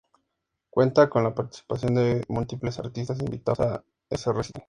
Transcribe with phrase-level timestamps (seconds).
[0.71, 4.59] Cuenta con la participación de múltiples artistas invitados a ese recital.